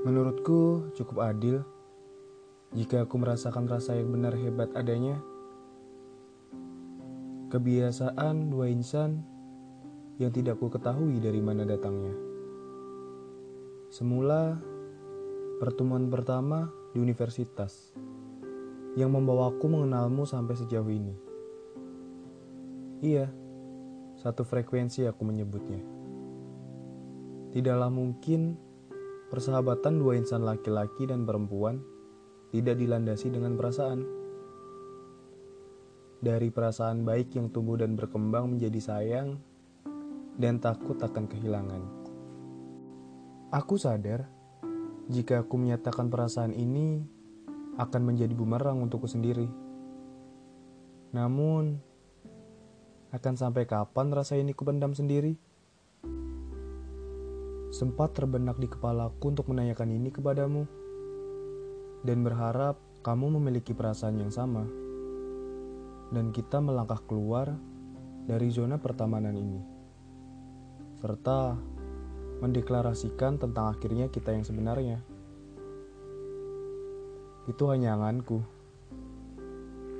Menurutku 0.00 0.88
cukup 0.96 1.28
adil 1.28 1.60
jika 2.72 3.04
aku 3.04 3.20
merasakan 3.20 3.68
rasa 3.68 4.00
yang 4.00 4.08
benar 4.08 4.32
hebat 4.32 4.72
adanya. 4.72 5.20
Kebiasaan 7.52 8.48
dua 8.48 8.72
insan 8.72 9.20
yang 10.16 10.32
tidak 10.32 10.56
ku 10.56 10.72
ketahui 10.72 11.20
dari 11.20 11.44
mana 11.44 11.68
datangnya. 11.68 12.16
Semula 13.92 14.56
pertemuan 15.60 16.08
pertama 16.08 16.72
di 16.96 17.04
universitas 17.04 17.92
yang 18.96 19.12
membawaku 19.12 19.68
mengenalmu 19.68 20.24
sampai 20.24 20.56
sejauh 20.56 20.88
ini. 20.88 21.12
Iya, 23.04 23.28
satu 24.16 24.48
frekuensi 24.48 25.04
aku 25.04 25.28
menyebutnya. 25.28 25.84
Tidaklah 27.52 27.92
mungkin 27.92 28.69
persahabatan 29.30 30.02
dua 30.02 30.18
insan 30.18 30.42
laki-laki 30.42 31.06
dan 31.06 31.22
perempuan 31.22 31.78
tidak 32.50 32.76
dilandasi 32.76 33.30
dengan 33.30 33.54
perasaan. 33.54 34.02
Dari 36.20 36.52
perasaan 36.52 37.06
baik 37.06 37.38
yang 37.38 37.48
tumbuh 37.48 37.80
dan 37.80 37.96
berkembang 37.96 38.52
menjadi 38.52 38.76
sayang 38.82 39.40
dan 40.36 40.60
takut 40.60 40.98
akan 41.00 41.24
kehilangan. 41.30 41.82
Aku 43.54 43.80
sadar 43.80 44.28
jika 45.08 45.46
aku 45.46 45.56
menyatakan 45.56 46.12
perasaan 46.12 46.52
ini 46.52 47.00
akan 47.80 48.02
menjadi 48.04 48.34
bumerang 48.36 48.82
untukku 48.84 49.08
sendiri. 49.08 49.48
Namun, 51.10 51.80
akan 53.10 53.34
sampai 53.34 53.66
kapan 53.66 54.14
rasa 54.14 54.38
ini 54.38 54.54
kupendam 54.54 54.94
sendiri? 54.94 55.34
Sempat 57.70 58.18
terbenak 58.18 58.58
di 58.58 58.66
kepalaku 58.66 59.30
untuk 59.30 59.46
menanyakan 59.46 59.94
ini 59.94 60.10
kepadamu 60.10 60.66
dan 62.02 62.26
berharap 62.26 62.82
kamu 63.06 63.38
memiliki 63.38 63.72
perasaan 63.78 64.18
yang 64.18 64.34
sama, 64.34 64.66
dan 66.10 66.34
kita 66.34 66.58
melangkah 66.58 66.98
keluar 67.06 67.54
dari 68.26 68.50
zona 68.50 68.74
pertemanan 68.74 69.38
ini, 69.38 69.62
serta 70.98 71.54
mendeklarasikan 72.42 73.38
tentang 73.38 73.70
akhirnya 73.70 74.10
kita 74.10 74.34
yang 74.34 74.42
sebenarnya. 74.42 74.98
Itu 77.46 77.70
hanya 77.70 77.94
anganku 77.94 78.42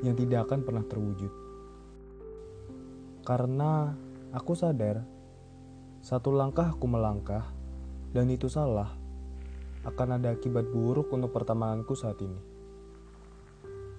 yang 0.00 0.16
tidak 0.16 0.48
akan 0.48 0.64
pernah 0.64 0.84
terwujud, 0.88 1.32
karena 3.28 3.92
aku 4.32 4.56
sadar 4.56 5.04
satu 5.98 6.30
langkah 6.30 6.72
aku 6.72 6.86
melangkah, 6.86 7.57
dan 8.12 8.26
itu 8.32 8.48
salah 8.48 8.94
akan 9.84 10.20
ada 10.20 10.34
akibat 10.34 10.68
buruk 10.68 11.12
untuk 11.12 11.32
pertemananku 11.32 11.96
saat 11.96 12.18
ini. 12.20 12.40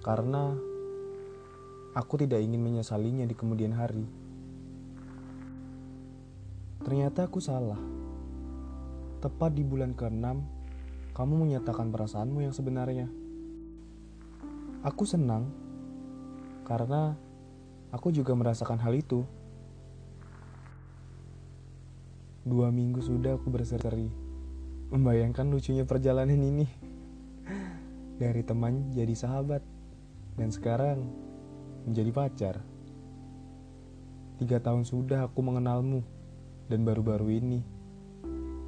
Karena 0.00 0.54
aku 1.94 2.14
tidak 2.20 2.40
ingin 2.40 2.62
menyesalinya 2.62 3.26
di 3.26 3.34
kemudian 3.34 3.74
hari. 3.74 4.06
Ternyata 6.80 7.28
aku 7.28 7.38
salah. 7.42 7.78
Tepat 9.20 9.52
di 9.52 9.60
bulan 9.60 9.92
ke-6, 9.92 10.26
kamu 11.12 11.34
menyatakan 11.36 11.92
perasaanmu 11.92 12.40
yang 12.40 12.56
sebenarnya. 12.56 13.04
Aku 14.80 15.04
senang 15.04 15.52
karena 16.64 17.12
aku 17.92 18.08
juga 18.16 18.32
merasakan 18.32 18.80
hal 18.80 18.96
itu. 18.96 19.28
Dua 22.40 22.72
minggu 22.72 23.04
sudah 23.04 23.36
aku 23.36 23.52
berseri 23.52 24.08
Membayangkan 24.88 25.52
lucunya 25.52 25.84
perjalanan 25.84 26.40
ini. 26.40 26.64
Dari 28.16 28.40
teman 28.40 28.88
jadi 28.96 29.12
sahabat. 29.12 29.60
Dan 30.40 30.48
sekarang 30.48 31.04
menjadi 31.84 32.10
pacar. 32.16 32.56
Tiga 34.40 34.56
tahun 34.56 34.88
sudah 34.88 35.28
aku 35.28 35.44
mengenalmu. 35.44 36.00
Dan 36.64 36.88
baru-baru 36.88 37.28
ini, 37.28 37.60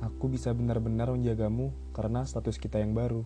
aku 0.04 0.28
bisa 0.28 0.52
benar-benar 0.52 1.08
menjagamu 1.08 1.72
karena 1.96 2.28
status 2.28 2.60
kita 2.60 2.76
yang 2.76 2.92
baru. 2.92 3.24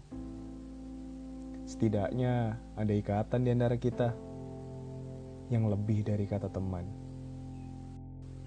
Setidaknya 1.66 2.60
ada 2.78 2.92
ikatan 2.94 3.42
di 3.42 3.50
antara 3.50 3.80
kita 3.82 4.14
yang 5.50 5.66
lebih 5.66 6.06
dari 6.06 6.22
kata 6.22 6.54
teman. 6.54 6.86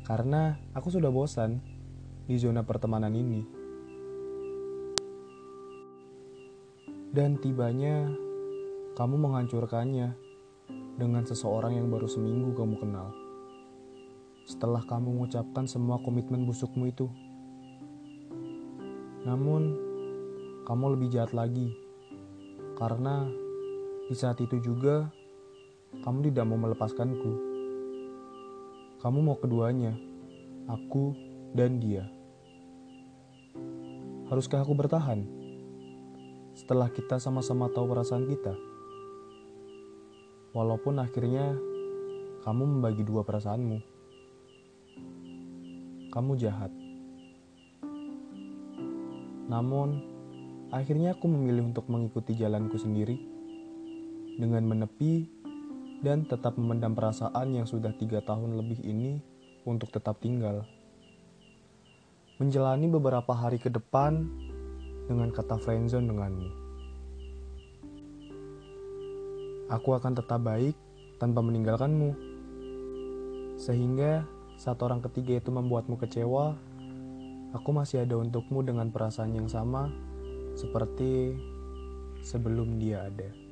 Karena 0.07 0.55
aku 0.71 0.95
sudah 0.95 1.11
bosan 1.11 1.78
di 2.29 2.37
zona 2.37 2.61
pertemanan 2.61 3.09
ini. 3.17 3.41
Dan 7.09 7.41
tibanya 7.41 8.05
kamu 8.93 9.17
menghancurkannya 9.17 10.13
dengan 10.93 11.25
seseorang 11.25 11.73
yang 11.73 11.89
baru 11.89 12.05
seminggu 12.05 12.53
kamu 12.53 12.77
kenal. 12.77 13.09
Setelah 14.45 14.85
kamu 14.85 15.09
mengucapkan 15.09 15.65
semua 15.65 15.97
komitmen 16.05 16.45
busukmu 16.45 16.93
itu. 16.93 17.09
Namun, 19.25 19.73
kamu 20.69 20.85
lebih 20.93 21.09
jahat 21.09 21.33
lagi. 21.33 21.73
Karena 22.77 23.25
di 24.05 24.13
saat 24.13 24.37
itu 24.37 24.61
juga 24.61 25.09
kamu 26.05 26.29
tidak 26.29 26.45
mau 26.45 26.61
melepaskanku. 26.61 27.33
Kamu 29.01 29.17
mau 29.17 29.37
keduanya, 29.41 29.97
aku 30.69 31.17
dan 31.57 31.81
dia. 31.81 32.18
Haruskah 34.29 34.61
aku 34.61 34.77
bertahan? 34.77 35.39
setelah 36.59 36.91
kita 36.91 37.23
sama-sama 37.23 37.71
tahu 37.71 37.87
perasaan 37.87 38.27
kita. 38.27 38.51
Walaupun 40.51 40.99
akhirnya 40.99 41.55
kamu 42.43 42.63
membagi 42.77 43.07
dua 43.07 43.23
perasaanmu. 43.23 43.79
Kamu 46.11 46.31
jahat. 46.35 46.73
Namun, 49.47 50.03
akhirnya 50.75 51.15
aku 51.15 51.31
memilih 51.31 51.71
untuk 51.71 51.87
mengikuti 51.87 52.35
jalanku 52.35 52.75
sendiri 52.75 53.15
dengan 54.35 54.67
menepi 54.67 55.31
dan 56.03 56.27
tetap 56.27 56.59
memendam 56.59 56.91
perasaan 56.91 57.55
yang 57.55 57.65
sudah 57.69 57.95
tiga 57.95 58.19
tahun 58.19 58.59
lebih 58.59 58.83
ini 58.83 59.23
untuk 59.63 59.95
tetap 59.95 60.19
tinggal. 60.19 60.67
Menjalani 62.39 62.87
beberapa 62.87 63.35
hari 63.35 63.59
ke 63.59 63.67
depan 63.67 64.23
dengan 65.11 65.27
kata 65.27 65.59
friendzone 65.59 66.07
denganmu. 66.07 66.49
Aku 69.67 69.91
akan 69.91 70.15
tetap 70.15 70.39
baik 70.47 70.71
tanpa 71.19 71.43
meninggalkanmu. 71.43 72.15
Sehingga 73.59 74.23
saat 74.55 74.79
orang 74.79 75.03
ketiga 75.03 75.43
itu 75.43 75.51
membuatmu 75.51 75.99
kecewa, 75.99 76.55
aku 77.51 77.69
masih 77.75 78.07
ada 78.07 78.15
untukmu 78.15 78.63
dengan 78.63 78.87
perasaan 78.87 79.35
yang 79.35 79.51
sama 79.51 79.91
seperti 80.55 81.35
sebelum 82.23 82.79
dia 82.79 83.11
ada. 83.11 83.48